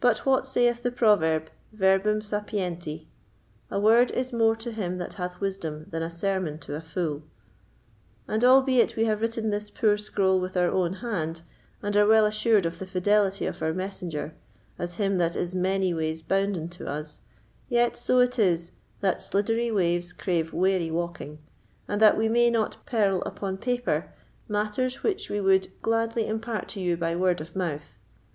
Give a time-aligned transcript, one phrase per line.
[0.00, 5.86] But what sayeth the proverb, verbum sapienti—a word is more to him that hath wisdom
[5.88, 7.22] than a sermon to a fool.
[8.28, 11.40] And albeit we have written this poor scroll with our own hand,
[11.82, 14.34] and are well assured of the fidelity of our messenger,
[14.78, 17.22] as him that is many ways bounden to us,
[17.70, 21.38] yet so it is, that sliddery ways crave wary walking,
[21.88, 24.12] and that we may not peril upon paper
[24.48, 27.96] matters which we would gladly impart to you by word of mouth.